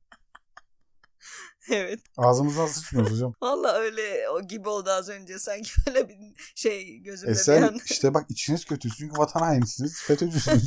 [1.69, 1.99] Evet.
[2.17, 3.33] Ağzımızdan sıçmıyoruz hocam.
[3.41, 5.39] Valla öyle o gibi oldu az önce.
[5.39, 6.15] Sanki böyle bir
[6.55, 7.79] şey gözümde E bir sen an.
[7.85, 10.65] işte bak içiniz kötü çünkü vatan hainisiniz, FETÖ'cüsünüz.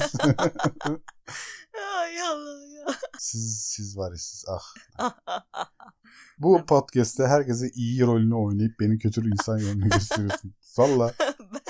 [1.98, 2.86] Ay Allah ya.
[3.18, 4.74] siz siz var ya siz ah.
[6.38, 10.54] Bu podcast'te herkese iyi rolünü oynayıp beni kötü bir insan yönünü gösteriyorsun.
[10.78, 11.14] Valla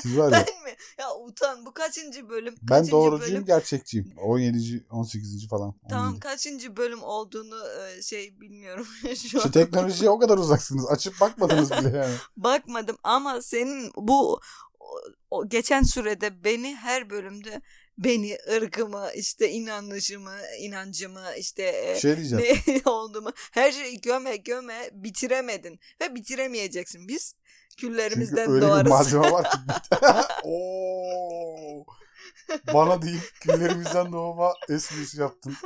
[0.03, 0.33] siz var ya.
[0.33, 0.77] ben mi?
[0.99, 2.55] Ya utan bu kaçıncı bölüm?
[2.63, 3.45] Ben Kaçıncı doğrucuyum bölüm?
[3.47, 4.13] gerçekçiyim.
[4.19, 4.85] 17.
[4.91, 5.49] 18.
[5.49, 5.75] falan.
[5.91, 6.21] Tamam 17.
[6.21, 7.59] kaçıncı bölüm olduğunu
[7.99, 8.87] e, şey bilmiyorum
[9.31, 9.43] şu an.
[9.43, 10.87] Şu teknolojiye o kadar uzaksınız.
[10.87, 12.15] Açıp bakmadınız bile yani.
[12.37, 14.41] Bakmadım ama senin bu
[14.81, 17.63] o, o geçen sürede beni her bölümde
[17.99, 22.45] beni, ırkımı, işte inanışımı, inancımı, işte e, Şey diyeceğim.
[22.67, 27.09] ne olduğumu her şeyi göme göme bitiremedin ve bitiremeyeceksin.
[27.09, 27.35] Biz
[27.77, 28.91] Çünkü küllerimizden öyle bir doğarız.
[28.91, 29.57] malzeme var ki.
[30.45, 31.85] Oo.
[32.75, 35.57] Bana değil küllerimizden doğma esprisi yaptın.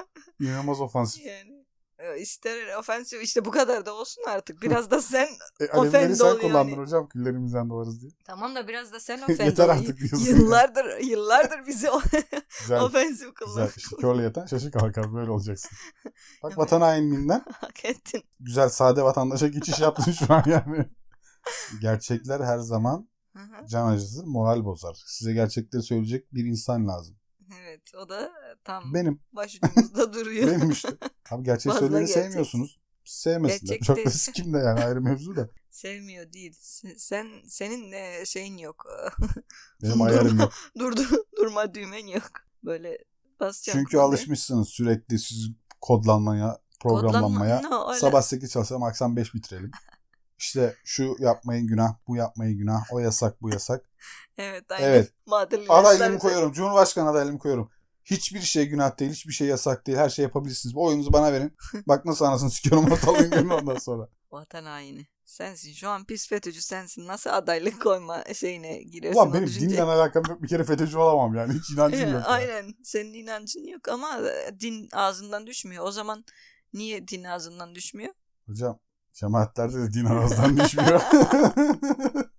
[0.41, 1.27] İnanılmaz ofansif.
[1.27, 1.59] yani
[1.99, 4.63] e, ister ofensif işte bu kadar da olsun artık.
[4.63, 5.29] Biraz da sen
[5.61, 6.81] E, alevleri sen ol kullandın yani.
[6.83, 8.13] hocam küllerimizden doğarız diye.
[8.27, 9.69] tamam da biraz da sen Yeter ofend ol.
[9.69, 10.27] artık diyorsun.
[10.27, 11.89] Yıllardır yıllardır bizi
[12.61, 12.81] Güzel.
[12.81, 13.35] ofensif Güzel.
[13.35, 13.69] kullan.
[13.77, 15.15] İşte körle yatan şaşı kalkar.
[15.15, 15.71] Böyle olacaksın.
[16.43, 18.23] Bak vatan hainliğinden Hak ettin.
[18.41, 20.89] güzel sade vatandaşa geçiş yaptın şu an yani.
[21.81, 23.09] Gerçekler her zaman
[23.69, 25.03] can acıtır, moral bozar.
[25.07, 27.17] Size gerçekleri söyleyecek bir insan lazım.
[27.63, 28.31] evet o da
[28.65, 29.21] tam Benim.
[29.33, 30.47] başucumuzda duruyor.
[30.53, 30.89] Benim işte.
[31.31, 32.23] Abi gerçek Fazla söyleyeni gerçek.
[32.25, 32.81] sevmiyorsunuz.
[33.05, 33.79] Sevmesinler.
[33.81, 35.49] Çok da sikim de yani ayrı mevzu da.
[35.71, 36.53] Sevmiyor değil.
[36.53, 38.87] Se- Sen senin e, şeyin yok.
[39.83, 40.53] Benim ayarım yok.
[40.79, 41.03] Durdu
[41.37, 42.31] durma düğmen yok.
[42.65, 42.99] Böyle
[43.41, 43.81] basacaksın.
[43.81, 47.61] Çünkü alışmışsınız sürekli siz kodlanmaya, programlanmaya.
[47.61, 47.95] Kodlanma- no.
[47.95, 49.71] Sabah 8 çalışalım, akşam 5 bitirelim.
[50.39, 53.85] İşte şu yapmayın günah, bu yapmayın günah, o yasak, bu yasak.
[54.41, 54.89] Evet aynen.
[54.89, 55.13] Evet.
[55.69, 57.71] Adaylığımı koyuyorum, Cumhurbaşkanı adaylığımı koyuyorum.
[58.05, 59.99] Hiçbir şey günah değil, hiçbir şey yasak değil.
[59.99, 60.77] Her şey yapabilirsiniz.
[60.77, 61.57] Oyunuzu bana verin.
[61.89, 64.09] Bak nasıl anasını sikiyorum ortalığın günü ondan sonra.
[64.33, 65.07] Vatan haini.
[65.25, 67.07] Sensin şu an pis FETÖ'cü sensin.
[67.07, 69.21] Nasıl adaylık koyma şeyine giriyorsun?
[69.21, 69.71] Ulan benim düşünceye?
[69.71, 70.43] dinle alakam yok.
[70.43, 71.55] Bir kere FETÖ'cü olamam yani.
[71.55, 72.09] Hiç inancım yok.
[72.13, 72.25] yani.
[72.25, 72.75] Aynen.
[72.85, 75.85] Senin inancın yok ama e, din ağzından düşmüyor.
[75.85, 76.25] O zaman
[76.73, 78.15] niye din ağzından düşmüyor?
[78.47, 78.79] Hocam
[79.19, 81.01] cemaatlerde de din ağızdan düşmüyor.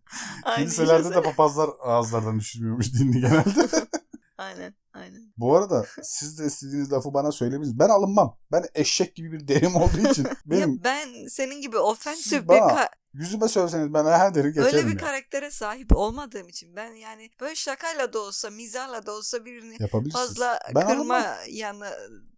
[0.55, 3.67] Kiliselerde de papazlar ağızlardan düşmüyormuş dinli genelde.
[4.37, 4.73] Aynen.
[4.93, 5.33] Aynen.
[5.37, 7.79] Bu arada siz de istediğiniz lafı bana söylemeyiz.
[7.79, 8.37] Ben alınmam.
[8.51, 12.57] Ben eşek gibi bir derim olduğu için benim Ya ben senin gibi ofensif bir bana
[12.59, 14.67] ka- yüzüme söyleseniz ben her derim geçerim.
[14.67, 14.97] öyle bir ya.
[14.97, 19.77] karaktere sahip olmadığım için ben yani böyle şakayla da olsa mizahla da olsa birini
[20.13, 21.35] fazla ben kırma alınmam.
[21.49, 21.89] yanı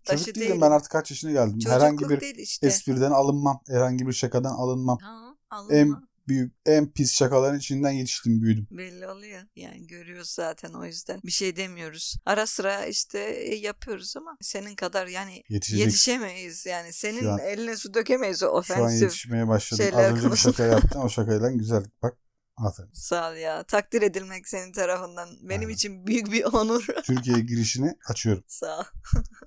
[0.03, 0.61] Çocuk taşı değilim değilim.
[0.61, 1.53] ben artık kaç yaşına geldim.
[1.59, 2.67] Çocukluk Herhangi bir işte.
[2.67, 3.61] espriden alınmam.
[3.67, 4.97] Herhangi bir şakadan alınmam.
[4.97, 5.75] Ha, alınma.
[5.75, 5.95] En
[6.27, 8.67] büyük, en pis şakaların içinden yetiştim büyüdüm.
[8.71, 9.41] Belli oluyor.
[9.55, 11.21] Yani görüyoruz zaten o yüzden.
[11.25, 12.15] Bir şey demiyoruz.
[12.25, 15.85] Ara sıra işte e, yapıyoruz ama senin kadar yani Yetişecek.
[15.85, 16.65] yetişemeyiz.
[16.65, 19.01] Yani senin Şu an- eline su dökemeyiz o Şu an ofensif.
[19.01, 19.85] yetişmeye başladım.
[19.95, 21.01] Az önce bir şaka yaptım.
[21.01, 21.83] O şakayla güzel.
[22.03, 22.17] Bak
[22.65, 22.89] aferin.
[22.93, 23.63] Sağ ol ya.
[23.63, 25.29] Takdir edilmek senin tarafından.
[25.41, 25.73] Benim Aynen.
[25.73, 26.85] için büyük bir onur.
[27.03, 28.43] Türkiye'ye girişini açıyorum.
[28.47, 28.83] Sağ ol.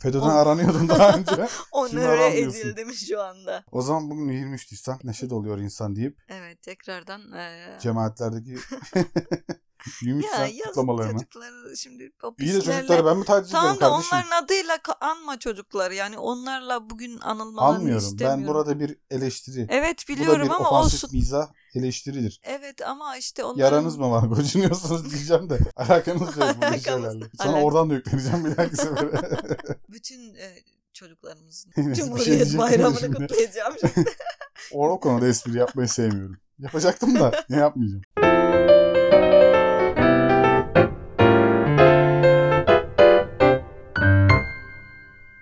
[0.00, 1.32] FETÖ'den aranıyordum daha önce.
[2.08, 2.60] Aramıyorsun?
[2.60, 3.64] edildim şu anda.
[3.72, 8.56] O zaman bugün 23 Nisan neşe doluyor insan deyip Evet tekrardan e, cemaatlerdeki
[10.02, 11.12] 23 ya yaz kutlamalarını.
[11.12, 14.18] çocukları şimdi o İyi de çocukları ben mi taciz Tamam ediyorum da kardeşim?
[14.18, 15.94] onların adıyla anma çocukları.
[15.94, 18.04] Yani onlarla bugün anılmalarını Almıyorum.
[18.06, 18.40] istemiyorum.
[18.40, 19.66] Ben burada bir eleştiri.
[19.70, 21.18] Evet Bu da biliyorum bir ama ofansif olsun.
[21.18, 22.40] mizah eleştiridir.
[22.42, 23.60] Evet ama işte onların...
[23.60, 24.22] Yaranız mı var?
[24.28, 25.58] Gocunuyorsunuz diyeceğim de.
[25.76, 27.24] Alakanız yok bu şeylerle.
[27.38, 29.10] Sana oradan da yükleneceğim bir dahaki sefere.
[29.88, 30.54] Bütün e,
[30.92, 33.16] çocuklarımızın şey Cumhuriyet de Bayramı'nı şimdi.
[33.16, 34.10] kutlayacağım şimdi.
[34.72, 36.36] o konuda espri yapmayı sevmiyorum.
[36.58, 38.02] Yapacaktım da ne yapmayacağım.